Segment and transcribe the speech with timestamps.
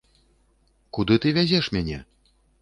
[0.97, 1.99] Куды ты вязеш мяне?!